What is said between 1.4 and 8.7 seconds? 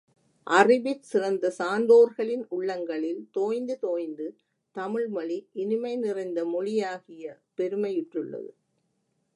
சான்றோர்களின் உள்ளங்களில் தோய்ந்து தோய்ந்து, தமிழ்மொழி இனிமை நிறைந்த மொழியாகிய பெருமையுற்றுள்ளது.